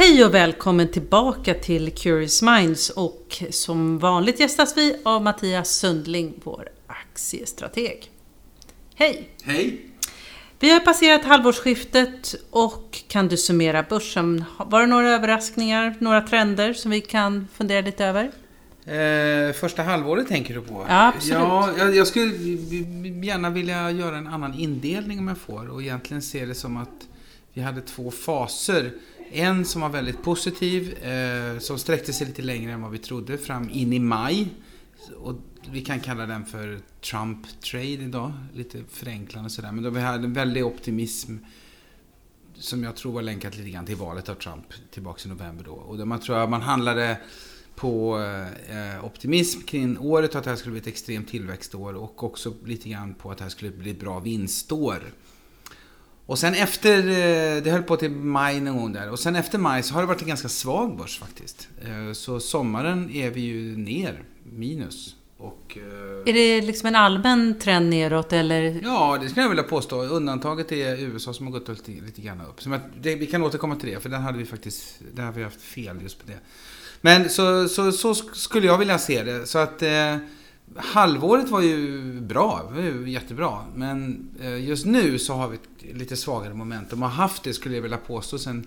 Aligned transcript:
Hej 0.00 0.24
och 0.24 0.34
välkommen 0.34 0.88
tillbaka 0.88 1.54
till 1.54 1.94
Curious 1.94 2.42
Minds 2.42 2.90
och 2.90 3.42
som 3.50 3.98
vanligt 3.98 4.40
gästas 4.40 4.76
vi 4.76 4.96
av 5.04 5.22
Mattias 5.22 5.70
Sundling, 5.70 6.34
vår 6.42 6.68
aktiestrateg. 6.86 8.10
Hej! 8.94 9.28
Hej! 9.42 9.80
Vi 10.58 10.70
har 10.70 10.80
passerat 10.80 11.24
halvårsskiftet 11.24 12.34
och 12.50 12.98
kan 13.08 13.28
du 13.28 13.36
summera 13.36 13.82
börsen? 13.82 14.44
Var 14.58 14.80
det 14.80 14.86
några 14.86 15.10
överraskningar, 15.10 15.94
några 15.98 16.20
trender 16.20 16.72
som 16.72 16.90
vi 16.90 17.00
kan 17.00 17.48
fundera 17.54 17.80
lite 17.80 18.04
över? 18.04 18.30
Eh, 18.84 19.52
första 19.52 19.82
halvåret 19.82 20.28
tänker 20.28 20.54
du 20.54 20.60
på? 20.60 20.86
Ja, 20.88 21.06
absolut. 21.06 21.38
Ja, 21.38 21.70
jag, 21.78 21.96
jag 21.96 22.06
skulle 22.06 22.32
gärna 23.26 23.50
vilja 23.50 23.90
göra 23.90 24.18
en 24.18 24.26
annan 24.26 24.54
indelning 24.54 25.18
om 25.18 25.28
jag 25.28 25.38
får 25.38 25.70
och 25.70 25.82
egentligen 25.82 26.22
se 26.22 26.46
det 26.46 26.54
som 26.54 26.76
att 26.76 27.06
vi 27.52 27.62
hade 27.62 27.80
två 27.80 28.10
faser. 28.10 28.92
En 29.32 29.64
som 29.64 29.80
var 29.80 29.88
väldigt 29.88 30.22
positiv, 30.22 31.04
eh, 31.04 31.58
som 31.58 31.78
sträckte 31.78 32.12
sig 32.12 32.26
lite 32.26 32.42
längre 32.42 32.72
än 32.72 32.82
vad 32.82 32.90
vi 32.90 32.98
trodde, 32.98 33.38
fram 33.38 33.70
in 33.70 33.92
i 33.92 33.98
maj. 33.98 34.48
Och 35.16 35.34
vi 35.70 35.80
kan 35.80 36.00
kalla 36.00 36.26
den 36.26 36.44
för 36.44 36.78
Trump 37.00 37.60
Trade 37.60 37.84
idag, 37.84 38.32
lite 38.54 38.84
förenklande 38.90 39.50
sådär. 39.50 39.72
Men 39.72 39.84
då 39.84 39.90
vi 39.90 40.00
hade 40.00 40.24
en 40.24 40.32
väldig 40.32 40.66
optimism 40.66 41.36
som 42.54 42.84
jag 42.84 42.96
tror 42.96 43.12
var 43.12 43.22
länkat 43.22 43.56
lite 43.56 43.70
grann 43.70 43.86
till 43.86 43.96
valet 43.96 44.28
av 44.28 44.34
Trump 44.34 44.64
tillbaka 44.90 45.20
i 45.24 45.28
november 45.28 45.64
då. 45.64 45.72
Och 45.72 46.08
man 46.08 46.20
tror 46.20 46.36
att 46.36 46.50
man 46.50 46.62
handlade 46.62 47.18
på 47.74 48.18
eh, 48.68 49.04
optimism 49.04 49.60
kring 49.60 49.98
året 49.98 50.30
och 50.30 50.36
att 50.36 50.44
det 50.44 50.50
här 50.50 50.56
skulle 50.56 50.72
bli 50.72 50.80
ett 50.80 50.86
extremt 50.86 51.28
tillväxtår 51.28 51.94
och 51.94 52.24
också 52.24 52.54
lite 52.64 52.88
grann 52.88 53.14
på 53.14 53.30
att 53.30 53.38
det 53.38 53.44
här 53.44 53.50
skulle 53.50 53.70
bli 53.70 53.90
ett 53.90 54.00
bra 54.00 54.20
vinstår. 54.20 55.02
Och 56.30 56.38
sen 56.38 56.54
efter, 56.54 56.98
eh, 56.98 57.62
det 57.62 57.70
höll 57.70 57.82
på 57.82 57.96
till 57.96 58.10
maj 58.10 58.60
någon 58.60 58.76
gång 58.76 58.92
där. 58.92 59.10
Och 59.10 59.18
sen 59.18 59.36
efter 59.36 59.58
maj 59.58 59.82
så 59.82 59.94
har 59.94 60.00
det 60.00 60.06
varit 60.06 60.22
en 60.22 60.28
ganska 60.28 60.48
svag 60.48 60.96
börs 60.96 61.18
faktiskt. 61.18 61.68
Eh, 61.82 62.12
så 62.12 62.40
sommaren 62.40 63.10
är 63.10 63.30
vi 63.30 63.40
ju 63.40 63.76
ner, 63.76 64.22
minus. 64.52 65.16
Och, 65.38 65.78
är 66.26 66.32
det 66.32 66.60
liksom 66.60 66.86
en 66.86 66.94
allmän 66.94 67.58
trend 67.58 67.90
neråt 67.90 68.32
eller? 68.32 68.80
Ja, 68.82 69.18
det 69.22 69.28
skulle 69.28 69.42
jag 69.42 69.48
vilja 69.48 69.64
påstå. 69.64 70.02
Undantaget 70.02 70.72
är 70.72 70.96
USA 70.96 71.32
som 71.32 71.46
har 71.46 71.52
gått 71.52 71.68
lite, 71.68 72.04
lite 72.04 72.20
grann 72.20 72.40
upp. 72.40 72.62
Så 72.62 72.78
det, 73.00 73.14
vi 73.14 73.26
kan 73.26 73.42
återkomma 73.42 73.76
till 73.76 73.90
det, 73.90 74.00
för 74.00 74.08
där 74.08 74.18
hade 74.18 74.38
vi 74.38 74.44
faktiskt 74.44 74.94
där 75.14 75.22
har 75.22 75.32
vi 75.32 75.42
haft 75.42 75.62
fel 75.62 76.02
just 76.02 76.18
på 76.18 76.26
det. 76.26 76.38
Men 77.00 77.30
så, 77.30 77.68
så, 77.68 77.92
så 77.92 78.14
skulle 78.14 78.66
jag 78.66 78.78
vilja 78.78 78.98
se 78.98 79.22
det. 79.22 79.46
Så 79.46 79.58
att 79.58 79.82
eh, 79.82 80.16
halvåret 80.76 81.48
var 81.48 81.60
ju 81.60 82.00
bra, 82.20 82.70
var 82.74 82.82
ju 82.82 83.10
jättebra. 83.10 83.64
Men 83.74 84.28
eh, 84.40 84.68
just 84.68 84.86
nu 84.86 85.18
så 85.18 85.34
har 85.34 85.48
vi 85.48 85.56
ett 85.56 85.96
lite 85.96 86.16
svagare 86.16 86.54
momentum. 86.54 87.02
Har 87.02 87.08
haft 87.08 87.42
det, 87.42 87.54
skulle 87.54 87.74
jag 87.74 87.82
vilja 87.82 87.98
påstå, 87.98 88.38
sen 88.38 88.66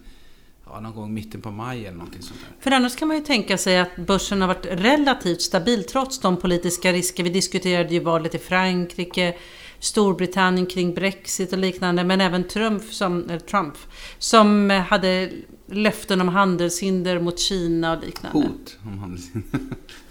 ja, 0.66 0.80
någon 0.80 0.95
gång 0.95 1.14
mitten 1.14 1.42
på 1.42 1.52
maj 1.52 1.86
eller 1.86 1.98
någonting 1.98 2.22
sånt 2.22 2.40
där. 2.40 2.64
För 2.64 2.72
annars 2.72 2.95
kan 2.95 3.08
man 3.08 3.18
ju 3.18 3.23
tänka 3.23 3.58
sig 3.58 3.80
att 3.80 3.95
börsen 3.95 4.42
har 4.42 4.48
varit 4.48 4.66
relativt 4.66 5.42
stabil 5.42 5.84
trots 5.84 6.20
de 6.20 6.38
politiska 6.38 6.92
risker. 6.92 7.23
Vi 7.23 7.30
diskuterade 7.30 7.94
ju 7.94 8.00
valet 8.00 8.36
i 8.36 8.40
Frankrike, 8.40 9.36
Storbritannien 9.84 10.66
kring 10.66 10.94
Brexit 10.94 11.53
och 11.53 11.59
liknande, 11.59 12.03
men 12.03 12.22
även 12.22 12.44
Trump 12.44 12.84
som, 12.84 13.39
Trump, 13.50 13.73
som 14.17 14.70
hade 14.70 15.31
löften 15.66 16.22
om 16.22 16.28
handelshinder 16.28 17.20
mot 17.20 17.39
Kina 17.39 17.98
och 17.98 18.04
liknande. 18.04 18.39
Hot 18.39 18.78
om 18.86 19.00
handelshinder. 19.00 19.59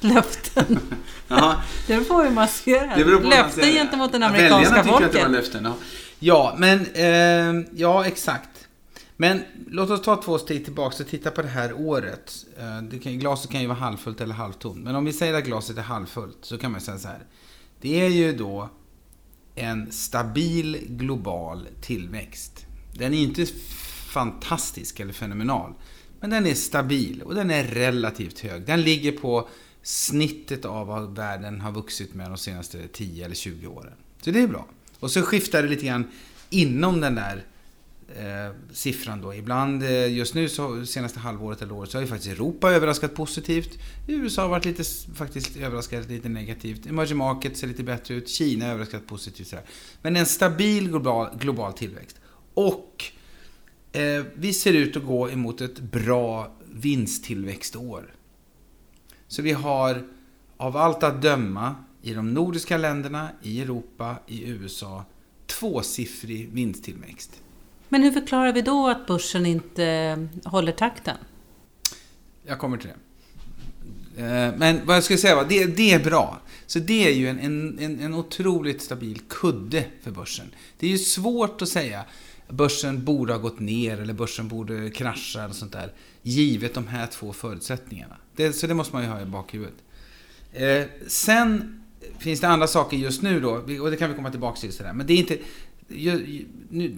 Löften. 0.00 0.78
det 1.87 1.95
beror 1.95 2.05
på 2.05 2.23
hur 2.23 2.31
man 2.31 2.48
ser 2.48 2.87
det. 2.87 3.05
det 3.05 3.28
löften 3.28 3.65
gentemot 3.65 4.12
den 4.12 4.23
amerikanska 4.23 4.84
folket. 4.84 5.06
Att 5.06 5.12
det 5.12 5.23
var 5.23 5.28
löften, 5.28 5.65
ja. 5.65 5.75
ja, 6.19 6.55
men 6.59 6.87
eh, 6.95 7.67
ja, 7.75 8.06
exakt. 8.06 8.48
Men 9.17 9.43
låt 9.67 9.91
oss 9.91 10.03
ta 10.03 10.23
två 10.23 10.39
steg 10.39 10.65
tillbaka 10.65 11.03
och 11.03 11.09
titta 11.09 11.31
på 11.31 11.43
det 11.43 11.48
här 11.48 11.73
året. 11.73 12.33
Eh, 12.59 12.83
det 12.83 12.99
kan, 12.99 13.19
glaset 13.19 13.50
kan 13.50 13.60
ju 13.60 13.66
vara 13.66 13.78
halvfullt 13.78 14.21
eller 14.21 14.34
halvtomt. 14.34 14.84
Men 14.84 14.97
om 14.97 15.04
vi 15.04 15.12
säger 15.12 15.34
att 15.34 15.44
glaset 15.44 15.78
är 15.78 15.83
halvfullt 15.83 16.39
så 16.43 16.59
kan 16.59 16.72
man 16.72 16.81
säga 16.81 16.99
så 16.99 17.09
här. 17.09 17.22
Det 17.81 18.00
är 18.00 18.09
ju 18.09 18.33
då 18.33 18.71
en 19.55 19.93
stabil 19.93 20.87
global 20.89 21.69
tillväxt. 21.81 22.67
Den 22.93 23.15
är 23.15 23.19
inte 23.19 23.47
fantastisk 24.07 25.01
eller 25.01 25.13
fenomenal. 25.13 25.73
Men 26.21 26.31
den 26.31 26.47
är 26.47 26.55
stabil 26.55 27.23
och 27.23 27.35
den 27.35 27.51
är 27.51 27.65
relativt 27.65 28.41
hög. 28.41 28.67
Den 28.67 28.83
ligger 28.83 29.13
på 29.13 29.49
snittet 29.83 30.65
av 30.65 30.87
vad 30.87 31.17
världen 31.17 31.61
har 31.61 31.73
vuxit 31.73 32.15
med 32.15 32.31
de 32.31 32.39
senaste 32.39 32.89
10 32.89 33.25
eller 33.25 33.35
20 33.35 33.67
åren. 33.67 33.93
Så 34.21 34.31
det 34.31 34.41
är 34.41 34.49
bra. 34.49 34.67
Och 35.01 35.11
så 35.11 35.23
skiftar 35.23 35.63
det 35.63 35.69
lite 35.69 35.87
grann 35.87 36.11
inom 36.51 37.01
den 37.01 37.15
där 37.15 37.45
eh, 38.17 38.55
siffran 38.73 39.21
då. 39.21 39.34
Ibland, 39.34 39.83
eh, 39.83 40.12
just 40.12 40.34
nu, 40.34 40.49
så, 40.49 40.87
senaste 40.87 41.21
halvåret 41.21 41.62
eller 41.62 41.75
året, 41.75 41.91
så 41.91 41.99
har 41.99 42.03
ju 42.03 42.09
faktiskt 42.09 42.33
Europa 42.33 42.71
överraskat 42.71 43.15
positivt. 43.15 43.78
USA 44.06 44.43
har 44.43 44.49
varit 44.49 44.65
lite, 44.65 44.84
faktiskt 45.15 45.56
överraskat 45.56 46.09
lite 46.09 46.28
negativt. 46.28 46.87
Emerging 46.87 47.17
markets 47.17 47.61
ser 47.61 47.67
lite 47.67 47.83
bättre 47.83 48.15
ut. 48.15 48.28
Kina 48.28 48.65
har 48.65 48.72
överraskat 48.72 49.06
positivt. 49.06 49.47
Sådär. 49.47 49.65
Men 50.03 50.17
en 50.17 50.27
stabil 50.27 50.89
global, 50.89 51.39
global 51.39 51.72
tillväxt. 51.72 52.21
Och 52.55 53.05
eh, 53.93 54.25
vi 54.34 54.53
ser 54.53 54.72
ut 54.72 54.97
att 54.97 55.05
gå 55.05 55.31
emot 55.31 55.61
ett 55.61 55.81
bra 55.81 56.56
vinsttillväxtår. 56.72 58.15
Så 59.28 59.43
vi 59.43 59.53
har 59.53 60.09
av 60.56 60.77
allt 60.77 61.03
att 61.03 61.22
döma 61.22 61.75
i 62.03 62.15
de 62.15 62.34
nordiska 62.34 62.77
länderna, 62.77 63.28
i 63.43 63.61
Europa, 63.61 64.17
i 64.27 64.49
USA 64.49 65.05
tvåsiffrig 65.47 66.53
vinsttillväxt. 66.53 67.43
Men 67.92 68.03
hur 68.03 68.10
förklarar 68.10 68.53
vi 68.53 68.62
då 68.62 68.88
att 68.88 69.06
börsen 69.06 69.47
inte 69.47 69.84
eh, 69.84 70.50
håller 70.50 70.72
takten? 70.72 71.16
Jag 72.47 72.58
kommer 72.58 72.76
till 72.76 72.91
det. 74.16 74.22
Eh, 74.22 74.54
men 74.56 74.86
vad 74.86 74.97
jag 74.97 75.04
skulle 75.04 75.19
säga 75.19 75.36
var, 75.36 75.44
det, 75.44 75.66
det 75.66 75.92
är 75.92 76.04
bra. 76.04 76.41
Så 76.66 76.78
det 76.78 77.08
är 77.08 77.12
ju 77.12 77.28
en, 77.28 77.38
en, 77.78 78.00
en 78.00 78.14
otroligt 78.14 78.82
stabil 78.82 79.20
kudde 79.28 79.84
för 80.03 80.10
börsen. 80.10 80.54
Det 80.78 80.86
är 80.86 80.91
ju 80.91 80.98
svårt 80.98 81.62
att 81.62 81.69
säga 81.69 82.04
börsen 82.48 83.04
borde 83.04 83.32
ha 83.32 83.41
gått 83.41 83.60
ner 83.60 84.00
eller 84.00 84.14
börsen 84.14 84.48
borde 84.48 84.91
krascha 84.91 85.42
eller 85.42 85.54
sånt 85.54 85.72
där. 85.72 85.92
Givet 86.22 86.74
de 86.74 86.86
här 86.86 87.06
två 87.06 87.32
förutsättningarna. 87.32 88.16
Det, 88.36 88.53
så 88.53 88.66
det 88.66 88.74
måste 88.74 88.94
man 88.94 89.04
ju 89.04 89.09
ha 89.09 89.20
i 89.20 89.24
bakhuvudet. 89.24 89.74
Eh, 90.53 90.84
sen 91.06 91.82
finns 92.19 92.41
det 92.41 92.48
andra 92.48 92.66
saker 92.66 92.97
just 92.97 93.22
nu 93.22 93.41
då, 93.41 93.50
och 93.50 93.91
det 93.91 93.97
kan 93.97 94.10
vi 94.10 94.16
komma 94.16 94.30
tillbaka 94.30 94.60
till. 94.60 94.72
Sådär. 94.72 94.92
Men 94.92 95.06
det 95.06 95.12
är 95.12 95.19
inte... 95.19 95.38
Ju, 95.88 96.47
nu, 96.70 96.97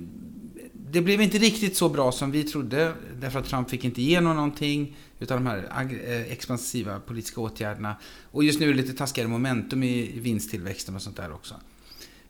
det 0.95 1.01
blev 1.01 1.21
inte 1.21 1.39
riktigt 1.39 1.77
så 1.77 1.89
bra 1.89 2.13
som 2.13 2.31
vi 2.31 2.45
trodde, 2.45 2.93
därför 3.21 3.39
att 3.39 3.49
Trump 3.49 3.71
fick 3.71 3.85
inte 3.85 4.03
igenom 4.03 4.37
någonting 4.37 4.97
utav 5.19 5.37
de 5.37 5.47
här 5.47 5.69
eh, 6.07 6.33
expansiva 6.33 7.01
politiska 7.01 7.41
åtgärderna. 7.41 7.97
Och 8.31 8.45
just 8.45 8.61
nu 8.61 8.67
är 8.69 8.71
det 8.71 8.83
lite 8.83 8.93
taskigare 8.93 9.29
momentum 9.29 9.83
i 9.83 10.13
vinsttillväxten 10.19 10.95
och 10.95 11.03
sånt 11.03 11.17
där 11.17 11.33
också. 11.33 11.55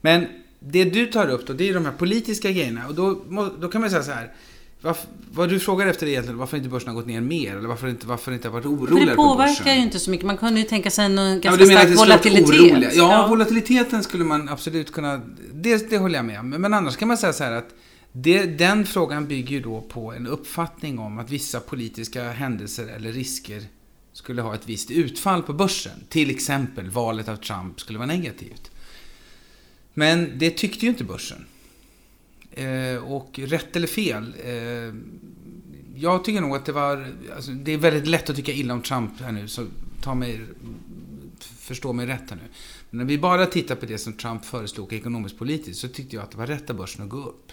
Men 0.00 0.26
det 0.60 0.84
du 0.84 1.06
tar 1.06 1.28
upp 1.28 1.46
då, 1.46 1.52
det 1.52 1.68
är 1.68 1.74
de 1.74 1.84
här 1.84 1.92
politiska 1.92 2.50
grejerna. 2.50 2.86
Och 2.88 2.94
då, 2.94 3.22
då 3.60 3.68
kan 3.68 3.80
man 3.80 3.90
säga 3.90 4.02
så 4.02 4.12
här. 4.12 4.32
Varför, 4.80 5.08
vad 5.32 5.48
du 5.48 5.60
frågar 5.60 5.86
efter 5.86 6.06
egentligen 6.06 6.38
varför 6.38 6.56
inte 6.56 6.68
börsen 6.68 6.88
har 6.88 6.94
gått 6.94 7.06
ner 7.06 7.20
mer 7.20 7.56
eller 7.56 7.68
varför 7.68 7.88
inte, 7.88 8.06
varför 8.06 8.32
inte 8.32 8.48
har 8.48 8.52
varit 8.52 8.66
oroligare 8.66 9.10
Det 9.10 9.16
påverkar 9.16 9.72
ju 9.72 9.80
inte 9.80 9.98
så 9.98 10.10
mycket. 10.10 10.26
Man 10.26 10.36
kunde 10.36 10.60
ju 10.60 10.66
tänka 10.66 10.90
sig 10.90 11.04
en 11.04 11.40
ganska 11.40 11.64
ja, 11.64 11.84
stark 11.84 11.98
volatilitet. 11.98 12.96
Ja, 12.96 13.12
ja, 13.12 13.26
volatiliteten 13.28 14.02
skulle 14.02 14.24
man 14.24 14.48
absolut 14.48 14.92
kunna... 14.92 15.20
Det, 15.52 15.90
det 15.90 15.98
håller 15.98 16.14
jag 16.14 16.24
med 16.24 16.40
om. 16.40 16.50
Men 16.50 16.74
annars 16.74 16.96
kan 16.96 17.08
man 17.08 17.18
säga 17.18 17.32
så 17.32 17.44
här 17.44 17.52
att 17.52 17.74
det, 18.16 18.46
den 18.46 18.86
frågan 18.86 19.26
bygger 19.26 19.50
ju 19.50 19.60
då 19.60 19.80
på 19.80 20.12
en 20.12 20.26
uppfattning 20.26 20.98
om 20.98 21.18
att 21.18 21.30
vissa 21.30 21.60
politiska 21.60 22.30
händelser 22.30 22.86
eller 22.86 23.12
risker 23.12 23.62
skulle 24.12 24.42
ha 24.42 24.54
ett 24.54 24.68
visst 24.68 24.90
utfall 24.90 25.42
på 25.42 25.52
börsen. 25.52 26.04
Till 26.08 26.30
exempel 26.30 26.90
valet 26.90 27.28
av 27.28 27.36
Trump 27.36 27.80
skulle 27.80 27.98
vara 27.98 28.06
negativt. 28.06 28.70
Men 29.94 30.38
det 30.38 30.50
tyckte 30.50 30.86
ju 30.86 30.90
inte 30.90 31.04
börsen. 31.04 31.46
Eh, 32.52 32.96
och 32.96 33.38
rätt 33.38 33.76
eller 33.76 33.86
fel. 33.86 34.34
Eh, 34.44 34.94
jag 35.96 36.24
tycker 36.24 36.40
nog 36.40 36.56
att 36.56 36.64
det 36.64 36.72
var... 36.72 37.12
Alltså, 37.36 37.50
det 37.50 37.72
är 37.72 37.78
väldigt 37.78 38.06
lätt 38.06 38.30
att 38.30 38.36
tycka 38.36 38.52
illa 38.52 38.74
om 38.74 38.82
Trump 38.82 39.20
här 39.20 39.32
nu, 39.32 39.48
så 39.48 39.66
ta 40.02 40.14
mig, 40.14 40.40
förstå 41.40 41.92
mig 41.92 42.06
rätt 42.06 42.30
här 42.30 42.36
nu. 42.36 42.48
Men 42.90 42.98
när 42.98 43.04
vi 43.04 43.18
bara 43.18 43.46
tittar 43.46 43.74
på 43.74 43.86
det 43.86 43.98
som 43.98 44.12
Trump 44.12 44.44
föreslog 44.44 44.92
ekonomiskt 44.92 45.38
politiskt 45.38 45.80
så 45.80 45.88
tyckte 45.88 46.16
jag 46.16 46.22
att 46.22 46.30
det 46.30 46.38
var 46.38 46.46
rätt 46.46 46.70
av 46.70 46.76
börsen 46.76 47.02
att 47.02 47.08
gå 47.08 47.24
upp. 47.24 47.52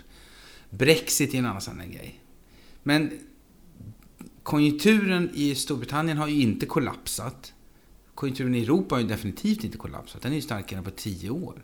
Brexit 0.71 1.33
är 1.33 1.37
en 1.37 1.45
annan 1.45 1.61
sån 1.61 1.91
grej. 1.91 2.21
Men 2.83 3.11
konjunkturen 4.43 5.29
i 5.33 5.55
Storbritannien 5.55 6.17
har 6.17 6.27
ju 6.27 6.41
inte 6.41 6.65
kollapsat. 6.65 7.53
Konjunkturen 8.15 8.55
i 8.55 8.61
Europa 8.61 8.95
har 8.95 9.01
ju 9.01 9.07
definitivt 9.07 9.63
inte 9.63 9.77
kollapsat. 9.77 10.21
Den 10.21 10.31
är 10.31 10.35
ju 10.35 10.41
starkare 10.41 10.77
än 10.77 10.83
på 10.83 10.91
tio 10.91 11.29
år. 11.29 11.63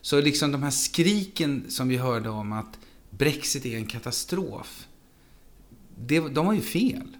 Så 0.00 0.20
liksom 0.20 0.52
de 0.52 0.62
här 0.62 0.70
skriken 0.70 1.64
som 1.68 1.88
vi 1.88 1.96
hörde 1.96 2.28
om 2.28 2.52
att 2.52 2.78
Brexit 3.10 3.66
är 3.66 3.76
en 3.76 3.86
katastrof. 3.86 4.86
Det, 5.98 6.20
de 6.20 6.46
har 6.46 6.54
ju 6.54 6.60
fel. 6.60 7.16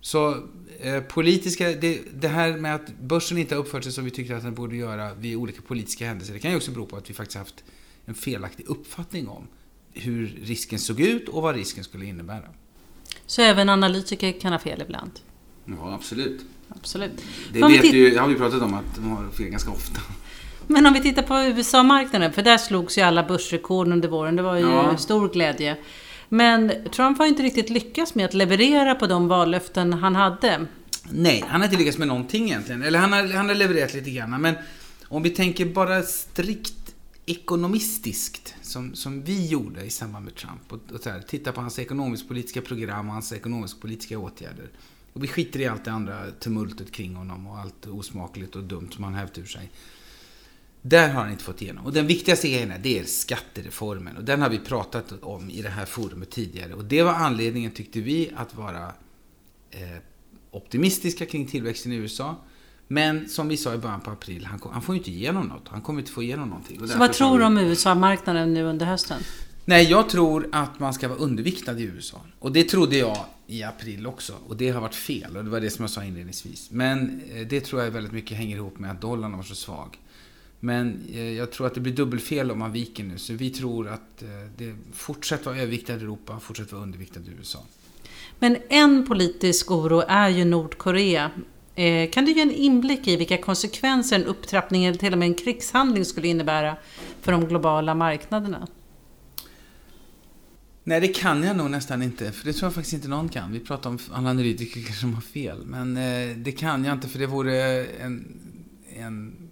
Så 0.00 0.48
eh, 0.80 1.00
politiska, 1.02 1.68
det, 1.68 2.00
det, 2.14 2.28
här 2.28 2.56
med 2.56 2.74
att 2.74 2.98
börsen 3.00 3.38
inte 3.38 3.54
har 3.54 3.62
uppfört 3.62 3.84
sig 3.84 3.92
som 3.92 4.04
vi 4.04 4.10
tyckte 4.10 4.36
att 4.36 4.42
den 4.42 4.54
borde 4.54 4.76
göra 4.76 5.14
vid 5.14 5.36
olika 5.36 5.62
politiska 5.62 6.06
händelser. 6.06 6.34
Det 6.34 6.40
kan 6.40 6.50
ju 6.50 6.56
också 6.56 6.70
bero 6.70 6.86
på 6.86 6.96
att 6.96 7.10
vi 7.10 7.14
faktiskt 7.14 7.38
haft 7.38 7.64
en 8.04 8.14
felaktig 8.14 8.66
uppfattning 8.66 9.28
om 9.28 9.46
hur 9.94 10.26
risken 10.42 10.78
såg 10.78 11.00
ut 11.00 11.28
och 11.28 11.42
vad 11.42 11.54
risken 11.56 11.84
skulle 11.84 12.04
innebära. 12.04 12.48
Så 13.26 13.42
även 13.42 13.68
analytiker 13.68 14.40
kan 14.40 14.52
ha 14.52 14.58
fel 14.58 14.82
ibland? 14.82 15.10
Ja, 15.64 15.94
absolut. 15.94 16.40
Absolut. 16.68 17.24
Det 17.52 17.62
vet 17.62 17.94
ju, 17.94 18.18
har 18.18 18.28
vi 18.28 18.34
pratat 18.34 18.62
om 18.62 18.74
att 18.74 18.94
de 18.94 19.10
har 19.10 19.30
fel 19.30 19.46
ganska 19.46 19.70
ofta. 19.70 20.00
Men 20.66 20.86
om 20.86 20.92
vi 20.92 21.00
tittar 21.00 21.22
på 21.22 21.58
USA-marknaden, 21.58 22.32
för 22.32 22.42
där 22.42 22.58
slogs 22.58 22.98
ju 22.98 23.02
alla 23.02 23.22
börsrekord 23.22 23.88
under 23.88 24.08
våren. 24.08 24.36
Det 24.36 24.42
var 24.42 24.56
ju 24.56 24.62
ja. 24.62 24.96
stor 24.96 25.28
glädje. 25.28 25.76
Men 26.28 26.72
Trump 26.92 27.18
har 27.18 27.26
inte 27.26 27.42
riktigt 27.42 27.70
lyckats 27.70 28.14
med 28.14 28.24
att 28.24 28.34
leverera 28.34 28.94
på 28.94 29.06
de 29.06 29.28
vallöften 29.28 29.92
han 29.92 30.16
hade. 30.16 30.66
Nej, 31.10 31.44
han 31.48 31.60
har 31.60 31.66
inte 31.66 31.78
lyckats 31.78 31.98
med 31.98 32.08
någonting 32.08 32.44
egentligen. 32.44 32.82
Eller 32.82 32.98
han 32.98 33.12
har, 33.12 33.28
han 33.32 33.48
har 33.48 33.54
levererat 33.54 33.94
lite 33.94 34.10
grann. 34.10 34.40
Men 34.40 34.54
om 35.08 35.22
vi 35.22 35.30
tänker 35.30 35.64
bara 35.66 36.02
strikt 36.02 36.79
ekonomistiskt, 37.30 38.54
som, 38.62 38.94
som 38.94 39.22
vi 39.22 39.46
gjorde 39.46 39.84
i 39.84 39.90
samband 39.90 40.24
med 40.24 40.34
Trump. 40.34 40.72
Och, 40.72 40.94
och 40.94 41.00
så 41.00 41.10
här, 41.10 41.22
titta 41.22 41.52
på 41.52 41.60
hans 41.60 41.78
ekonomisk-politiska 41.78 42.62
program 42.62 43.08
och 43.08 43.12
hans 43.12 43.32
ekonomisk-politiska 43.32 44.18
åtgärder. 44.18 44.70
Och 45.12 45.22
vi 45.22 45.28
skiter 45.28 45.60
i 45.60 45.66
allt 45.66 45.84
det 45.84 45.92
andra 45.92 46.30
tumultet 46.30 46.92
kring 46.92 47.14
honom 47.14 47.46
och 47.46 47.58
allt 47.58 47.86
osmakligt 47.86 48.56
och 48.56 48.64
dumt 48.64 48.90
som 48.92 49.04
han 49.04 49.14
hävt 49.14 49.38
ur 49.38 49.44
sig. 49.44 49.70
Där 50.82 51.08
har 51.08 51.22
han 51.22 51.30
inte 51.30 51.44
fått 51.44 51.62
igenom. 51.62 51.84
Och 51.84 51.92
den 51.92 52.06
viktigaste 52.06 52.48
grejen 52.48 52.70
är, 52.70 52.78
det 52.78 52.98
är 52.98 53.04
skattereformen. 53.04 54.16
Och 54.16 54.24
den 54.24 54.42
har 54.42 54.48
vi 54.48 54.58
pratat 54.58 55.12
om 55.22 55.50
i 55.50 55.62
det 55.62 55.68
här 55.68 55.86
forumet 55.86 56.30
tidigare. 56.30 56.74
Och 56.74 56.84
det 56.84 57.02
var 57.02 57.12
anledningen, 57.12 57.70
tyckte 57.70 58.00
vi, 58.00 58.30
att 58.36 58.54
vara 58.54 58.92
eh, 59.70 59.98
optimistiska 60.50 61.26
kring 61.26 61.46
tillväxten 61.46 61.92
i 61.92 61.96
USA. 61.96 62.36
Men 62.92 63.28
som 63.28 63.48
vi 63.48 63.56
sa 63.56 63.74
i 63.74 63.78
början 63.78 64.00
på 64.00 64.10
april, 64.10 64.44
han, 64.44 64.60
han 64.72 64.82
får 64.82 64.94
ju 64.94 64.98
inte 64.98 65.10
igenom 65.10 65.46
något. 65.46 65.68
Han 65.68 65.80
kommer 65.80 66.00
inte 66.00 66.12
få 66.12 66.22
igenom 66.22 66.48
någonting. 66.48 66.88
Så 66.88 66.98
vad 66.98 67.12
tror 67.12 67.38
du 67.38 67.44
om 67.44 67.58
USA-marknaden 67.58 68.54
nu 68.54 68.64
under 68.64 68.86
hösten? 68.86 69.22
Nej, 69.64 69.90
jag 69.90 70.08
tror 70.08 70.48
att 70.52 70.78
man 70.78 70.94
ska 70.94 71.08
vara 71.08 71.18
underviktad 71.18 71.78
i 71.78 71.82
USA. 71.82 72.20
Och 72.38 72.52
det 72.52 72.64
trodde 72.64 72.96
jag 72.96 73.24
i 73.46 73.62
april 73.62 74.06
också. 74.06 74.34
Och 74.48 74.56
det 74.56 74.70
har 74.70 74.80
varit 74.80 74.94
fel. 74.94 75.36
Och 75.36 75.44
det 75.44 75.50
var 75.50 75.60
det 75.60 75.70
som 75.70 75.82
jag 75.82 75.90
sa 75.90 76.04
inledningsvis. 76.04 76.70
Men 76.70 77.22
eh, 77.34 77.46
det 77.46 77.60
tror 77.60 77.82
jag 77.82 77.90
väldigt 77.90 78.12
mycket 78.12 78.36
hänger 78.36 78.56
ihop 78.56 78.78
med 78.78 78.90
att 78.90 79.00
dollarn 79.00 79.36
var 79.36 79.42
så 79.42 79.54
svag. 79.54 79.98
Men 80.60 81.02
eh, 81.12 81.32
jag 81.32 81.52
tror 81.52 81.66
att 81.66 81.74
det 81.74 81.80
blir 81.80 81.92
dubbelfel 81.92 82.50
om 82.50 82.58
man 82.58 82.72
viker 82.72 83.04
nu. 83.04 83.18
Så 83.18 83.32
vi 83.32 83.50
tror 83.50 83.88
att 83.88 84.22
eh, 84.22 84.28
det 84.56 84.76
fortsätter 84.92 85.44
vara 85.44 85.56
överviktad 85.56 85.92
i 85.92 85.96
Europa, 85.96 86.40
fortsätter 86.40 86.72
vara 86.72 86.82
underviktad 86.82 87.20
i 87.20 87.30
USA. 87.38 87.58
Men 88.38 88.56
en 88.68 89.06
politisk 89.06 89.70
oro 89.70 90.02
är 90.08 90.28
ju 90.28 90.44
Nordkorea. 90.44 91.30
Eh, 91.74 92.10
kan 92.10 92.24
du 92.24 92.32
ge 92.32 92.42
en 92.42 92.50
inblick 92.50 93.08
i 93.08 93.16
vilka 93.16 93.36
konsekvenser 93.36 94.16
en 94.16 94.24
upptrappning 94.24 94.84
eller 94.84 94.98
till 94.98 95.12
och 95.12 95.18
med 95.18 95.28
en 95.28 95.34
krigshandling 95.34 96.04
skulle 96.04 96.28
innebära 96.28 96.76
för 97.20 97.32
de 97.32 97.48
globala 97.48 97.94
marknaderna? 97.94 98.66
Nej, 100.84 101.00
det 101.00 101.08
kan 101.08 101.42
jag 101.42 101.56
nog 101.56 101.70
nästan 101.70 102.02
inte, 102.02 102.32
för 102.32 102.44
det 102.44 102.52
tror 102.52 102.66
jag 102.66 102.74
faktiskt 102.74 102.94
inte 102.94 103.08
någon 103.08 103.28
kan. 103.28 103.52
Vi 103.52 103.60
pratar 103.60 103.90
om 103.90 103.98
alla 104.12 104.30
analytiker 104.30 104.92
som 104.92 105.14
har 105.14 105.22
fel, 105.22 105.58
men 105.66 105.94
det 106.44 106.52
kan 106.52 106.84
jag 106.84 106.94
inte 106.94 107.08
för 107.08 107.18
det 107.18 107.26
vore 107.26 107.86
en, 107.86 108.38
en 108.96 109.50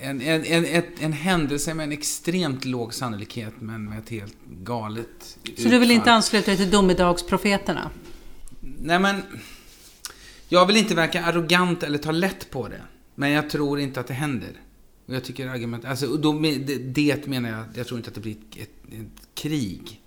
en, 0.00 0.20
en, 0.20 0.44
en, 0.44 0.84
en, 1.00 1.12
händelse 1.12 1.74
med 1.74 1.84
en 1.84 1.92
extremt 1.92 2.64
låg 2.64 2.94
sannolikhet 2.94 3.52
men 3.58 3.84
med 3.88 3.98
ett 3.98 4.08
helt 4.08 4.36
galet 4.46 5.38
Så 5.56 5.68
du 5.68 5.78
vill 5.78 5.90
inte 5.90 6.12
ansluta 6.12 6.46
dig 6.46 6.56
till 6.56 6.70
domedagsprofeterna? 6.70 7.90
Nej 8.60 8.98
men... 8.98 9.22
Jag 10.48 10.66
vill 10.66 10.76
inte 10.76 10.94
verka 10.94 11.24
arrogant 11.24 11.82
eller 11.82 11.98
ta 11.98 12.10
lätt 12.10 12.50
på 12.50 12.68
det. 12.68 12.80
Men 13.14 13.30
jag 13.30 13.50
tror 13.50 13.80
inte 13.80 14.00
att 14.00 14.06
det 14.06 14.14
händer. 14.14 14.52
Och 15.06 15.14
jag 15.14 15.24
tycker 15.24 15.48
argument... 15.48 15.84
Alltså, 15.84 16.16
då, 16.16 16.32
det, 16.38 16.78
det 16.78 17.26
menar 17.26 17.48
jag, 17.48 17.64
jag 17.74 17.86
tror 17.86 17.98
inte 17.98 18.08
att 18.08 18.14
det 18.14 18.20
blir 18.20 18.36
ett, 18.36 18.56
ett, 18.56 18.92
ett 18.92 19.28
krig. 19.34 20.00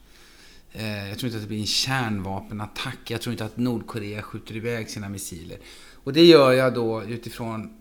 Eh, 0.72 1.10
jag 1.10 1.20
tror 1.20 1.28
inte 1.28 1.38
att 1.38 1.44
det 1.44 1.48
blir 1.48 1.60
en 1.60 1.66
kärnvapenattack. 1.66 3.00
Jag 3.08 3.22
tror 3.22 3.32
inte 3.32 3.46
att 3.46 3.58
Nordkorea 3.58 4.22
skjuter 4.22 4.56
iväg 4.56 4.90
sina 4.90 5.10
missiler. 5.10 5.58
Och 5.94 6.14
det 6.14 6.26
gör 6.26 6.52
jag 6.52 6.74
då 6.74 7.04
utifrån 7.04 7.74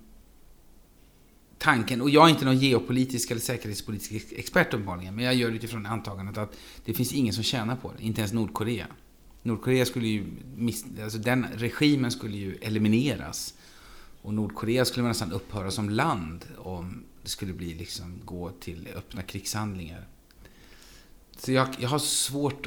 tanken, 1.58 2.00
och 2.00 2.10
jag 2.10 2.26
är 2.26 2.30
inte 2.30 2.44
någon 2.44 2.58
geopolitisk 2.58 3.30
eller 3.30 3.40
säkerhetspolitisk 3.40 4.32
expert 4.32 4.66
uppenbarligen, 4.74 5.14
men 5.14 5.24
jag 5.24 5.34
gör 5.34 5.50
det 5.50 5.56
utifrån 5.56 5.86
antagandet 5.86 6.38
att 6.38 6.56
det 6.84 6.94
finns 6.94 7.12
ingen 7.12 7.34
som 7.34 7.42
tjänar 7.42 7.76
på 7.76 7.92
det, 7.96 8.04
inte 8.04 8.20
ens 8.20 8.32
Nordkorea. 8.32 8.86
Nordkorea 9.46 9.84
skulle 9.84 10.08
ju, 10.08 10.24
alltså 11.02 11.18
den 11.18 11.46
regimen 11.54 12.10
skulle 12.10 12.36
ju 12.36 12.54
elimineras. 12.54 13.54
Och 14.22 14.34
Nordkorea 14.34 14.84
skulle 14.84 15.02
man 15.02 15.10
nästan 15.10 15.32
upphöra 15.32 15.70
som 15.70 15.90
land 15.90 16.44
om 16.58 17.04
det 17.22 17.28
skulle 17.28 17.52
bli 17.52 17.74
liksom 17.74 18.20
gå 18.24 18.50
till 18.50 18.88
öppna 18.96 19.22
krigshandlingar. 19.22 20.06
Så 21.36 21.52
jag, 21.52 21.68
jag 21.78 21.88
har 21.88 21.98
svårt 21.98 22.66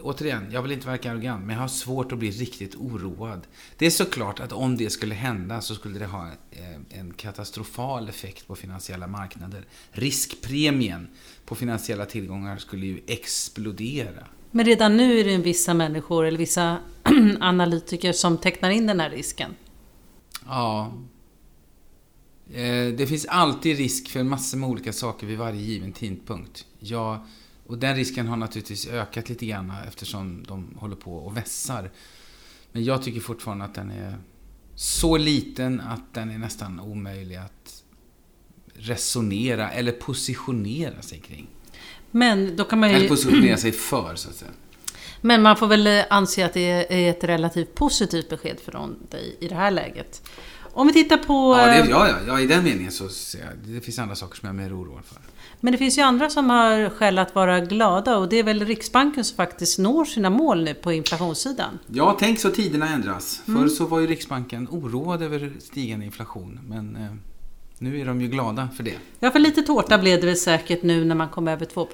återigen, 0.00 0.46
jag 0.50 0.62
vill 0.62 0.72
inte 0.72 0.86
verka 0.86 1.10
arrogant, 1.10 1.44
men 1.44 1.54
jag 1.54 1.60
har 1.60 1.68
svårt 1.68 2.12
att 2.12 2.18
bli 2.18 2.30
riktigt 2.30 2.74
oroad. 2.74 3.46
Det 3.76 3.86
är 3.86 3.90
såklart 3.90 4.40
att 4.40 4.52
om 4.52 4.76
det 4.76 4.90
skulle 4.90 5.14
hända 5.14 5.60
så 5.60 5.74
skulle 5.74 5.98
det 5.98 6.06
ha 6.06 6.26
eh, 6.50 6.98
en 6.98 7.12
katastrofal 7.12 8.08
effekt 8.08 8.46
på 8.46 8.54
finansiella 8.54 9.06
marknader. 9.06 9.64
Riskpremien 9.90 11.08
på 11.44 11.54
finansiella 11.54 12.06
tillgångar 12.06 12.58
skulle 12.58 12.86
ju 12.86 13.00
explodera. 13.06 14.26
Men 14.50 14.64
redan 14.66 14.96
nu 14.96 15.20
är 15.20 15.24
det 15.24 15.36
vissa 15.36 15.74
människor, 15.74 16.26
eller 16.26 16.38
vissa 16.38 16.78
analytiker, 17.40 18.12
som 18.12 18.38
tecknar 18.38 18.70
in 18.70 18.86
den 18.86 19.00
här 19.00 19.10
risken. 19.10 19.54
Ja. 20.46 20.92
Eh, 22.50 22.86
det 22.86 23.06
finns 23.08 23.26
alltid 23.26 23.76
risk 23.76 24.08
för 24.08 24.22
massor 24.22 24.58
med 24.58 24.68
olika 24.68 24.92
saker 24.92 25.26
vid 25.26 25.38
varje 25.38 25.60
given 25.60 25.92
tidpunkt. 25.92 26.66
Jag 26.78 27.18
och 27.66 27.78
den 27.78 27.96
risken 27.96 28.28
har 28.28 28.36
naturligtvis 28.36 28.86
ökat 28.86 29.28
lite 29.28 29.46
grann 29.46 29.72
eftersom 29.88 30.44
de 30.48 30.76
håller 30.78 30.96
på 30.96 31.16
och 31.16 31.36
vässar. 31.36 31.90
Men 32.72 32.84
jag 32.84 33.02
tycker 33.02 33.20
fortfarande 33.20 33.64
att 33.64 33.74
den 33.74 33.90
är 33.90 34.18
så 34.74 35.16
liten 35.16 35.80
att 35.80 36.14
den 36.14 36.30
är 36.30 36.38
nästan 36.38 36.80
omöjlig 36.80 37.36
att 37.36 37.84
resonera 38.74 39.70
eller 39.70 39.92
positionera 39.92 41.02
sig 41.02 41.18
kring. 41.18 41.46
Men 42.16 42.56
då 42.56 42.64
kan 42.64 42.80
man 42.80 42.90
ju... 42.90 42.96
Eller 42.96 43.08
positionera 43.08 43.56
sig 43.56 43.72
för, 43.72 44.14
så 44.14 44.28
att 44.28 44.34
säga. 44.34 44.50
Men 45.20 45.42
man 45.42 45.56
får 45.56 45.66
väl 45.66 46.04
anse 46.10 46.46
att 46.46 46.52
det 46.52 46.92
är 46.92 47.10
ett 47.10 47.24
relativt 47.24 47.74
positivt 47.74 48.28
besked 48.28 48.60
från 48.60 48.96
dig 49.10 49.36
i 49.40 49.48
det 49.48 49.54
här 49.54 49.70
läget. 49.70 50.28
Om 50.60 50.86
vi 50.86 50.92
tittar 50.92 51.16
på... 51.16 51.56
Ja, 51.58 51.66
det, 51.66 51.90
ja, 51.90 52.08
ja, 52.08 52.16
ja, 52.26 52.40
i 52.40 52.46
den 52.46 52.64
meningen 52.64 52.92
så 52.92 53.08
ser 53.08 53.38
jag, 53.38 53.74
det 53.74 53.80
finns 53.80 53.98
andra 53.98 54.14
saker 54.14 54.36
som 54.36 54.46
jag 54.46 54.56
är 54.58 54.68
mer 54.68 54.80
oroad 54.80 55.04
för. 55.04 55.18
Men 55.60 55.72
det 55.72 55.78
finns 55.78 55.98
ju 55.98 56.02
andra 56.02 56.30
som 56.30 56.50
har 56.50 56.90
skäl 56.90 57.18
att 57.18 57.34
vara 57.34 57.60
glada 57.60 58.16
och 58.16 58.28
det 58.28 58.36
är 58.36 58.42
väl 58.42 58.66
Riksbanken 58.66 59.24
som 59.24 59.36
faktiskt 59.36 59.78
når 59.78 60.04
sina 60.04 60.30
mål 60.30 60.64
nu 60.64 60.74
på 60.74 60.92
inflationssidan. 60.92 61.78
Ja, 61.86 62.16
tänk 62.20 62.40
så 62.40 62.50
tiderna 62.50 62.88
ändras. 62.88 63.42
Mm. 63.46 63.60
Förr 63.60 63.68
så 63.68 63.86
var 63.86 64.00
ju 64.00 64.06
Riksbanken 64.06 64.68
oroad 64.70 65.22
över 65.22 65.52
stigande 65.60 66.06
inflation. 66.06 66.60
Men 66.68 66.96
eh, 66.96 67.35
nu 67.78 68.00
är 68.00 68.06
de 68.06 68.20
ju 68.20 68.28
glada 68.28 68.68
för 68.76 68.82
det. 68.82 68.98
Ja, 69.20 69.30
för 69.30 69.38
lite 69.38 69.62
tårta 69.62 69.98
blev 69.98 70.20
det 70.20 70.26
väl 70.26 70.36
säkert 70.36 70.82
nu 70.82 71.04
när 71.04 71.14
man 71.14 71.28
kom 71.28 71.48
över 71.48 71.66
2 71.66 71.88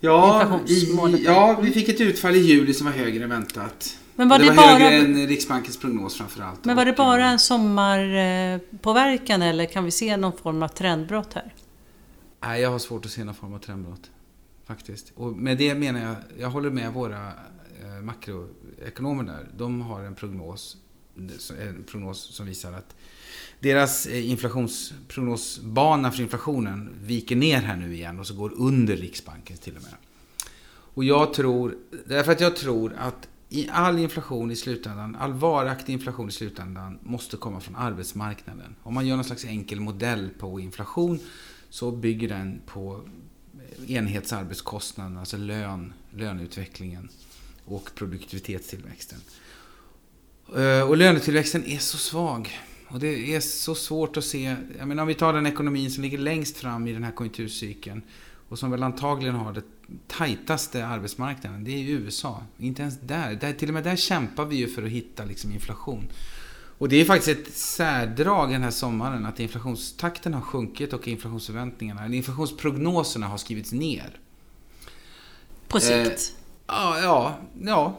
ja, 0.00 0.60
i, 0.66 0.96
ja, 1.24 1.58
vi 1.62 1.70
fick 1.70 1.88
ett 1.88 2.00
utfall 2.00 2.34
i 2.34 2.38
juli 2.38 2.74
som 2.74 2.86
var 2.86 2.92
högre 2.92 3.24
än 3.24 3.30
väntat. 3.30 3.98
Men 4.14 4.28
var 4.28 4.38
det, 4.38 4.44
det 4.44 4.50
var 4.50 4.56
bara... 4.56 4.78
högre 4.78 4.96
än 4.96 5.26
Riksbankens 5.26 5.76
prognos 5.76 6.16
framförallt. 6.16 6.64
Men 6.64 6.76
var 6.76 6.84
det 6.84 6.92
bara 6.92 7.26
en 7.26 7.38
sommarpåverkan 7.38 9.42
eller 9.42 9.66
kan 9.66 9.84
vi 9.84 9.90
se 9.90 10.16
någon 10.16 10.32
form 10.32 10.62
av 10.62 10.68
trendbrott 10.68 11.34
här? 11.34 11.54
Nej, 12.40 12.60
jag 12.60 12.70
har 12.70 12.78
svårt 12.78 13.04
att 13.04 13.10
se 13.10 13.24
någon 13.24 13.34
form 13.34 13.54
av 13.54 13.58
trendbrott. 13.58 14.10
Faktiskt. 14.66 15.12
Och 15.14 15.32
med 15.32 15.58
det 15.58 15.74
menar 15.74 16.00
jag, 16.00 16.16
jag 16.38 16.50
håller 16.50 16.70
med 16.70 16.92
våra 16.92 17.26
eh, 17.82 18.02
makroekonomer 18.02 19.24
där. 19.24 19.48
De 19.56 19.80
har 19.80 20.00
en 20.00 20.14
prognos, 20.14 20.76
en 21.60 21.84
prognos 21.90 22.34
som 22.34 22.46
visar 22.46 22.72
att 22.72 22.94
deras 23.60 24.06
eh, 24.06 24.30
inflationsprognosbana 24.30 26.10
för 26.10 26.22
inflationen 26.22 26.94
viker 27.02 27.36
ner 27.36 27.60
här 27.60 27.76
nu 27.76 27.94
igen 27.94 28.20
och 28.20 28.26
så 28.26 28.34
går 28.34 28.52
under 28.56 28.96
Riksbankens 28.96 29.60
till 29.60 29.76
och 29.76 29.82
med. 29.82 29.94
Och 30.94 31.04
jag 31.04 31.34
tror, 31.34 31.76
därför 32.06 32.32
att 32.32 32.40
jag 32.40 32.56
tror 32.56 32.92
att 32.98 33.28
i 33.48 33.68
all 33.72 33.98
inflation 33.98 34.50
i 34.50 34.56
slutändan, 34.56 35.16
all 35.16 35.32
varaktig 35.32 35.92
inflation 35.92 36.28
i 36.28 36.32
slutändan 36.32 36.98
måste 37.02 37.36
komma 37.36 37.60
från 37.60 37.76
arbetsmarknaden. 37.76 38.74
Om 38.82 38.94
man 38.94 39.06
gör 39.06 39.16
någon 39.16 39.24
slags 39.24 39.44
enkel 39.44 39.80
modell 39.80 40.30
på 40.38 40.60
inflation 40.60 41.18
så 41.70 41.90
bygger 41.90 42.28
den 42.28 42.60
på 42.66 43.00
eh, 43.54 43.96
enhetsarbetskostnaden, 43.96 45.16
alltså 45.16 45.36
lön, 45.36 45.92
löneutvecklingen 46.10 47.08
och 47.64 47.90
produktivitetstillväxten. 47.94 49.18
Eh, 50.56 50.88
och 50.88 50.96
lönetillväxten 50.96 51.64
är 51.66 51.78
så 51.78 51.98
svag. 51.98 52.50
Och 52.92 53.00
det 53.00 53.34
är 53.34 53.40
så 53.40 53.74
svårt 53.74 54.16
att 54.16 54.24
se. 54.24 54.56
Jag 54.78 54.88
menar 54.88 55.02
om 55.02 55.08
vi 55.08 55.14
tar 55.14 55.32
den 55.32 55.46
ekonomin 55.46 55.90
som 55.90 56.02
ligger 56.02 56.18
längst 56.18 56.56
fram 56.56 56.86
i 56.88 56.92
den 56.92 57.04
här 57.04 57.12
konjunkturcykeln 57.12 58.02
och 58.48 58.58
som 58.58 58.70
väl 58.70 58.82
antagligen 58.82 59.34
har 59.34 59.52
det 59.52 59.62
tajtaste 60.08 60.86
arbetsmarknaden, 60.86 61.64
det 61.64 61.70
är 61.70 61.90
USA. 61.90 62.42
Inte 62.58 62.82
ens 62.82 63.00
där. 63.00 63.34
där. 63.34 63.52
Till 63.52 63.68
och 63.68 63.74
med 63.74 63.84
där 63.84 63.96
kämpar 63.96 64.44
vi 64.44 64.56
ju 64.56 64.68
för 64.68 64.82
att 64.82 64.90
hitta 64.90 65.24
liksom 65.24 65.52
inflation. 65.52 66.08
Och 66.78 66.88
det 66.88 66.96
är 66.96 67.04
faktiskt 67.04 67.40
ett 67.40 67.54
särdrag 67.54 68.50
den 68.50 68.62
här 68.62 68.70
sommaren 68.70 69.26
att 69.26 69.40
inflationstakten 69.40 70.34
har 70.34 70.40
sjunkit 70.40 70.92
och 70.92 71.08
inflationsförväntningarna, 71.08 72.04
eller 72.04 72.16
inflationsprognoserna 72.16 73.26
har 73.26 73.38
skrivits 73.38 73.72
ner. 73.72 74.18
På 75.68 75.80
sikt? 75.80 76.32
Ja, 76.66 76.98
ja, 77.02 77.38
ja. 77.62 77.98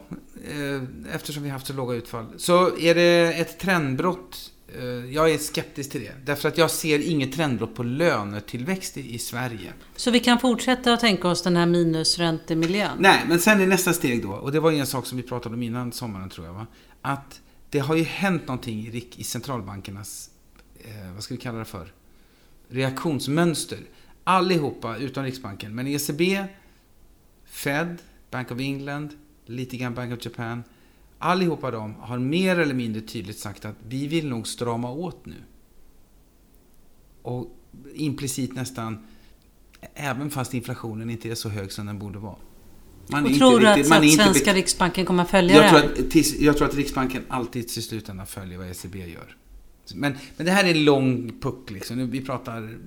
Eh, 0.50 1.14
eftersom 1.14 1.42
vi 1.42 1.48
haft 1.48 1.66
så 1.66 1.72
låga 1.72 1.94
utfall. 1.94 2.26
Så 2.36 2.78
är 2.78 2.94
det 2.94 3.32
ett 3.32 3.58
trendbrott. 3.58 4.50
Eh, 4.78 5.14
jag 5.14 5.30
är 5.30 5.38
skeptisk 5.38 5.90
till 5.90 6.00
det. 6.00 6.12
Därför 6.24 6.48
att 6.48 6.58
jag 6.58 6.70
ser 6.70 7.10
inget 7.10 7.32
trendbrott 7.32 7.74
på 7.74 7.82
lönetillväxt 7.82 8.96
i, 8.96 9.14
i 9.14 9.18
Sverige. 9.18 9.72
Så 9.96 10.10
vi 10.10 10.20
kan 10.20 10.40
fortsätta 10.40 10.92
att 10.92 11.00
tänka 11.00 11.28
oss 11.28 11.42
den 11.42 11.56
här 11.56 11.66
minusräntemiljön? 11.66 12.96
Nej, 12.98 13.24
men 13.28 13.40
sen 13.40 13.60
är 13.60 13.66
nästa 13.66 13.92
steg 13.92 14.22
då. 14.22 14.32
Och 14.32 14.52
det 14.52 14.60
var 14.60 14.72
en 14.72 14.86
sak 14.86 15.06
som 15.06 15.16
vi 15.16 15.22
pratade 15.22 15.54
om 15.54 15.62
innan 15.62 15.92
sommaren 15.92 16.30
tror 16.30 16.46
jag. 16.46 16.54
Va? 16.54 16.66
Att 17.02 17.40
det 17.70 17.78
har 17.78 17.96
ju 17.96 18.02
hänt 18.02 18.46
någonting 18.48 18.78
i, 18.78 19.08
i 19.16 19.24
centralbankernas, 19.24 20.30
eh, 20.84 21.12
vad 21.14 21.22
ska 21.22 21.34
vi 21.34 21.40
kalla 21.40 21.58
det 21.58 21.64
för, 21.64 21.92
reaktionsmönster. 22.68 23.78
Allihopa 24.24 24.96
utom 24.96 25.24
Riksbanken. 25.24 25.74
Men 25.74 25.86
ECB, 25.86 26.44
Fed, 27.44 27.98
Bank 28.30 28.50
of 28.50 28.60
England, 28.60 29.10
lite 29.46 29.76
grann 29.76 29.94
Bank 29.94 30.18
of 30.18 30.24
Japan. 30.24 30.62
Allihopa 31.24 31.70
de 31.70 31.94
har 32.00 32.18
mer 32.18 32.58
eller 32.58 32.74
mindre 32.74 33.02
tydligt 33.02 33.38
sagt 33.38 33.64
att 33.64 33.76
vi 33.88 34.06
vill 34.06 34.28
nog 34.28 34.48
strama 34.48 34.90
åt 34.90 35.26
nu. 35.26 35.34
Och 37.22 37.56
implicit 37.94 38.54
nästan, 38.54 39.06
även 39.94 40.30
fast 40.30 40.54
inflationen 40.54 41.10
inte 41.10 41.30
är 41.30 41.34
så 41.34 41.48
hög 41.48 41.72
som 41.72 41.86
den 41.86 41.98
borde 41.98 42.18
vara. 42.18 42.36
Man 43.06 43.24
och 43.24 43.34
tror 43.34 43.60
du 43.60 43.68
att, 43.68 43.92
att 43.92 44.10
svenska 44.10 44.54
Riksbanken 44.54 45.06
kommer 45.06 45.22
att 45.22 45.30
följa 45.30 45.56
jag 45.56 45.64
det 45.64 45.70
tror, 45.70 46.20
att, 46.20 46.40
jag 46.40 46.56
tror 46.56 46.68
att 46.68 46.74
Riksbanken 46.74 47.24
alltid 47.28 47.68
till 47.68 47.82
slutändan 47.82 48.26
följer 48.26 48.58
vad 48.58 48.70
ECB 48.70 48.98
gör. 48.98 49.36
Men, 49.94 50.16
men 50.36 50.46
det 50.46 50.52
här 50.52 50.64
är 50.64 50.70
en 50.70 50.84
lång 50.84 51.40
puck 51.40 51.70
liksom. 51.70 52.10
Vi 52.10 52.20
pratar 52.20 52.78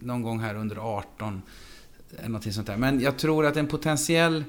någon 0.00 0.22
gång 0.22 0.40
här 0.40 0.54
under 0.54 0.76
18. 0.76 1.42
Någonting 2.24 2.52
sånt 2.52 2.66
där. 2.66 2.76
Men 2.76 3.00
jag 3.00 3.18
tror 3.18 3.46
att 3.46 3.56
en 3.56 3.66
potentiell 3.66 4.44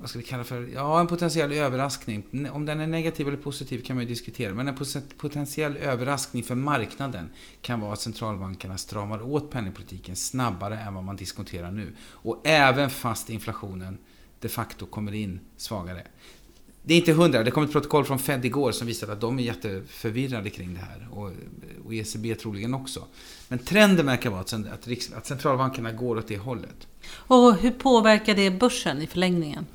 vad 0.00 0.10
ska 0.10 0.18
vi 0.18 0.24
kalla 0.24 0.44
för, 0.44 0.68
ja 0.74 1.00
en 1.00 1.06
potentiell 1.06 1.52
överraskning. 1.52 2.48
Om 2.52 2.66
den 2.66 2.80
är 2.80 2.86
negativ 2.86 3.28
eller 3.28 3.36
positiv 3.36 3.82
kan 3.82 3.96
man 3.96 4.04
ju 4.04 4.08
diskutera. 4.08 4.54
Men 4.54 4.68
en 4.68 4.76
potentiell 5.18 5.76
överraskning 5.76 6.42
för 6.42 6.54
marknaden 6.54 7.30
kan 7.60 7.80
vara 7.80 7.92
att 7.92 8.00
centralbankerna 8.00 8.78
stramar 8.78 9.22
åt 9.22 9.50
penningpolitiken 9.50 10.16
snabbare 10.16 10.78
än 10.78 10.94
vad 10.94 11.04
man 11.04 11.16
diskonterar 11.16 11.70
nu. 11.70 11.92
Och 12.00 12.40
även 12.44 12.90
fast 12.90 13.30
inflationen 13.30 13.98
de 14.40 14.48
facto 14.48 14.86
kommer 14.86 15.12
in 15.12 15.40
svagare. 15.56 16.06
Det 16.82 16.94
är 16.94 16.98
inte 16.98 17.12
hundra. 17.12 17.42
Det 17.42 17.50
kom 17.50 17.64
ett 17.64 17.72
protokoll 17.72 18.04
från 18.04 18.18
Fed 18.18 18.44
igår 18.44 18.72
som 18.72 18.86
visade 18.86 19.12
att 19.12 19.20
de 19.20 19.38
är 19.38 19.42
jätteförvirrade 19.42 20.50
kring 20.50 20.74
det 20.74 20.80
här. 20.80 21.08
Och, 21.10 21.30
och 21.84 21.94
ECB 21.94 22.34
troligen 22.34 22.74
också. 22.74 23.04
Men 23.48 23.58
trenden 23.58 24.06
verkar 24.06 24.30
vara 24.30 24.40
att, 24.40 24.52
att, 24.52 25.12
att 25.16 25.26
centralbankerna 25.26 25.92
går 25.92 26.18
åt 26.18 26.28
det 26.28 26.38
hållet. 26.38 26.86
Och 27.12 27.54
hur 27.54 27.70
påverkar 27.70 28.34
det 28.34 28.50
börsen 28.50 29.02
i 29.02 29.06
förlängningen? 29.06 29.66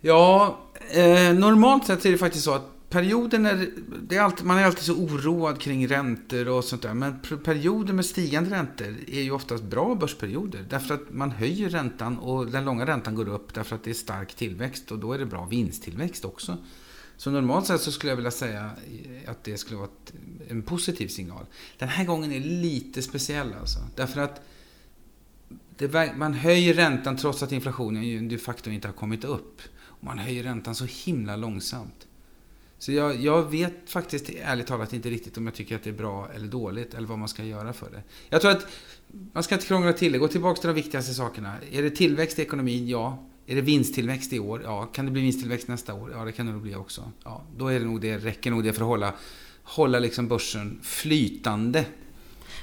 Ja, 0.00 0.58
eh, 0.90 1.34
normalt 1.34 1.86
sett 1.86 2.04
är 2.04 2.10
det 2.10 2.18
faktiskt 2.18 2.44
så 2.44 2.54
att 2.54 2.73
perioden 2.94 3.42
när, 3.42 3.70
det 4.02 4.16
är 4.16 4.20
alltid, 4.20 4.46
man 4.46 4.58
är 4.58 4.64
alltid 4.64 4.84
så 4.84 4.94
oroad 4.94 5.60
kring 5.60 5.88
räntor 5.88 6.48
och 6.48 6.64
sånt 6.64 6.82
där. 6.82 6.94
Men 6.94 7.18
perioder 7.44 7.92
med 7.92 8.06
stigande 8.06 8.50
räntor 8.50 8.96
är 9.06 9.22
ju 9.22 9.30
oftast 9.30 9.64
bra 9.64 9.94
börsperioder. 9.94 10.66
Därför 10.70 10.94
att 10.94 11.10
man 11.10 11.30
höjer 11.30 11.68
räntan 11.68 12.18
och 12.18 12.46
den 12.46 12.64
långa 12.64 12.86
räntan 12.86 13.14
går 13.14 13.28
upp 13.28 13.54
därför 13.54 13.76
att 13.76 13.84
det 13.84 13.90
är 13.90 13.94
stark 13.94 14.34
tillväxt 14.34 14.92
och 14.92 14.98
då 14.98 15.12
är 15.12 15.18
det 15.18 15.26
bra 15.26 15.44
vinsttillväxt 15.44 16.24
också. 16.24 16.56
Så 17.16 17.30
normalt 17.30 17.66
sett 17.66 17.80
så 17.80 17.92
skulle 17.92 18.10
jag 18.10 18.16
vilja 18.16 18.30
säga 18.30 18.70
att 19.26 19.44
det 19.44 19.58
skulle 19.58 19.78
vara 19.78 19.90
en 20.48 20.62
positiv 20.62 21.08
signal. 21.08 21.46
Den 21.78 21.88
här 21.88 22.04
gången 22.04 22.32
är 22.32 22.40
lite 22.40 23.02
speciell 23.02 23.54
alltså. 23.60 23.78
Därför 23.96 24.20
att 24.20 24.40
det, 25.76 26.16
man 26.16 26.34
höjer 26.34 26.74
räntan 26.74 27.16
trots 27.16 27.42
att 27.42 27.52
inflationen 27.52 28.28
de 28.28 28.38
facto 28.38 28.70
inte 28.70 28.88
har 28.88 28.92
kommit 28.92 29.24
upp. 29.24 29.62
Och 29.80 30.04
man 30.04 30.18
höjer 30.18 30.42
räntan 30.42 30.74
så 30.74 30.84
himla 30.84 31.36
långsamt. 31.36 32.06
Så 32.84 32.92
jag, 32.92 33.20
jag, 33.20 33.50
vet 33.50 33.72
faktiskt 33.86 34.30
ärligt 34.42 34.66
talat 34.66 34.92
inte 34.92 35.10
riktigt 35.10 35.36
om 35.36 35.46
jag 35.46 35.54
tycker 35.54 35.76
att 35.76 35.82
det 35.82 35.90
är 35.90 35.94
bra 35.94 36.28
eller 36.34 36.46
dåligt 36.46 36.94
eller 36.94 37.06
vad 37.06 37.18
man 37.18 37.28
ska 37.28 37.44
göra 37.44 37.72
för 37.72 37.90
det. 37.90 38.02
Jag 38.28 38.40
tror 38.40 38.50
att 38.50 38.66
man 39.32 39.42
ska 39.42 39.54
inte 39.54 39.66
krångla 39.66 39.92
till 39.92 40.12
det. 40.12 40.18
Gå 40.18 40.28
tillbaka 40.28 40.60
till 40.60 40.68
de 40.68 40.74
viktigaste 40.74 41.14
sakerna. 41.14 41.54
Är 41.72 41.82
det 41.82 41.90
tillväxt 41.90 42.38
i 42.38 42.42
ekonomin? 42.42 42.88
Ja. 42.88 43.26
Är 43.46 43.54
det 43.54 43.60
vinsttillväxt 43.60 44.32
i 44.32 44.38
år? 44.38 44.62
Ja. 44.64 44.86
Kan 44.86 45.04
det 45.04 45.10
bli 45.10 45.22
vinsttillväxt 45.22 45.68
nästa 45.68 45.94
år? 45.94 46.12
Ja, 46.14 46.24
det 46.24 46.32
kan 46.32 46.46
det 46.46 46.52
nog 46.52 46.62
bli 46.62 46.74
också. 46.74 47.12
Ja, 47.24 47.44
då 47.56 47.68
är 47.68 47.80
det 47.80 47.86
nog 47.86 48.00
det, 48.00 48.18
räcker 48.18 48.50
nog 48.50 48.64
det 48.64 48.72
för 48.72 48.80
att 48.80 48.88
hålla, 48.88 49.14
hålla 49.62 49.98
liksom 49.98 50.28
börsen 50.28 50.80
flytande. 50.82 51.84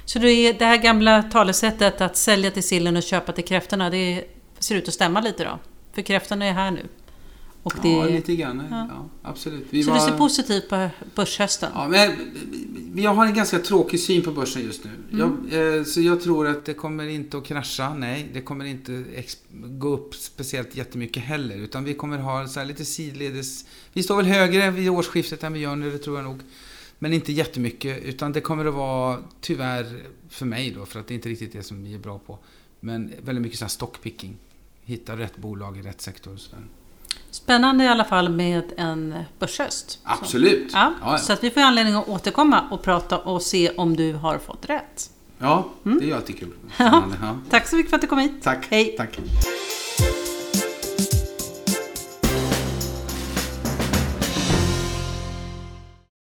Så 0.04 0.18
det, 0.18 0.52
det 0.52 0.64
här 0.64 0.82
gamla 0.82 1.22
talesättet 1.22 2.00
att 2.00 2.16
sälja 2.16 2.50
till 2.50 2.62
sillen 2.62 2.96
och 2.96 3.02
köpa 3.02 3.32
till 3.32 3.44
kräftorna, 3.44 3.90
det 3.90 4.24
ser 4.58 4.74
ut 4.74 4.88
att 4.88 4.94
stämma 4.94 5.20
lite 5.20 5.44
då? 5.44 5.58
För 5.92 6.02
kräftorna 6.02 6.44
är 6.44 6.52
här 6.52 6.70
nu. 6.70 6.88
Och 7.62 7.74
det... 7.82 7.88
Ja, 7.88 8.04
lite 8.04 8.36
grann. 8.36 8.62
Ja. 8.70 8.86
ja 8.90 9.08
absolut. 9.22 9.66
Vi 9.70 9.82
så 9.82 9.90
var... 9.90 9.98
du 9.98 10.04
ser 10.04 10.18
positivt 10.18 10.68
på 10.68 10.88
börshösten? 11.14 11.70
Ja, 11.74 11.88
men 11.88 12.10
jag 12.94 13.14
har 13.14 13.26
en 13.26 13.34
ganska 13.34 13.58
tråkig 13.58 14.00
syn 14.00 14.22
på 14.22 14.30
börsen 14.30 14.62
just 14.62 14.84
nu. 14.84 14.90
Mm. 14.90 15.48
Jag, 15.50 15.78
eh, 15.78 15.84
så 15.84 16.00
jag 16.00 16.20
tror 16.20 16.46
att 16.46 16.64
det 16.64 16.74
kommer 16.74 17.08
inte 17.08 17.38
att 17.38 17.44
krascha. 17.44 17.94
Nej, 17.94 18.30
det 18.34 18.40
kommer 18.40 18.64
inte 18.64 19.04
gå 19.52 19.88
upp 19.88 20.14
speciellt 20.14 20.76
jättemycket 20.76 21.22
heller. 21.22 21.56
Utan 21.56 21.84
vi 21.84 21.94
kommer 21.94 22.18
ha 22.18 22.48
så 22.48 22.64
lite 22.64 22.84
sidledes... 22.84 23.64
Vi 23.92 24.02
står 24.02 24.16
väl 24.16 24.26
högre 24.26 24.70
vid 24.70 24.90
årsskiftet 24.90 25.42
än 25.42 25.52
vi 25.52 25.60
gör 25.60 25.76
nu, 25.76 25.90
det 25.90 25.98
tror 25.98 26.16
jag 26.16 26.24
nog. 26.24 26.40
Men 26.98 27.12
inte 27.12 27.32
jättemycket. 27.32 28.02
Utan 28.02 28.32
det 28.32 28.40
kommer 28.40 28.64
att 28.64 28.74
vara, 28.74 29.18
tyvärr 29.40 30.02
för 30.28 30.46
mig 30.46 30.70
då, 30.70 30.86
för 30.86 31.00
att 31.00 31.06
det 31.06 31.12
är 31.12 31.16
inte 31.16 31.28
riktigt 31.28 31.52
det 31.52 31.62
som 31.62 31.84
vi 31.84 31.94
är 31.94 31.98
bra 31.98 32.18
på. 32.18 32.38
Men 32.80 33.12
väldigt 33.22 33.42
mycket 33.42 33.58
så 33.58 33.64
här 33.64 33.70
stockpicking. 33.70 34.36
Hitta 34.84 35.16
rätt 35.16 35.36
bolag 35.36 35.78
i 35.78 35.82
rätt 35.82 36.00
sektor 36.00 36.32
och 36.32 36.40
sådär. 36.40 36.64
Spännande 37.32 37.84
i 37.84 37.88
alla 37.88 38.04
fall 38.04 38.28
med 38.28 38.72
en 38.76 39.14
börshöst. 39.38 39.98
Absolut. 40.04 40.72
Så, 40.72 40.78
ja, 40.78 40.92
ja, 41.02 41.18
Så 41.18 41.32
att 41.32 41.44
vi 41.44 41.50
får 41.50 41.60
anledning 41.60 41.94
att 41.94 42.08
återkomma 42.08 42.64
och 42.70 42.82
prata 42.82 43.18
och 43.18 43.42
se 43.42 43.70
om 43.70 43.96
du 43.96 44.12
har 44.12 44.38
fått 44.38 44.68
rätt. 44.68 45.10
Ja, 45.38 45.68
mm. 45.86 45.98
det 46.00 46.10
är 46.10 46.16
alltid 46.16 46.38
kul. 46.38 46.52
Ja. 46.76 47.04
Tack 47.50 47.68
så 47.68 47.76
mycket 47.76 47.90
för 47.90 47.96
att 47.96 48.00
du 48.00 48.06
kom 48.06 48.18
hit. 48.18 48.42
Tack. 48.42 48.66
Hej. 48.70 48.94
Tack. 48.96 49.18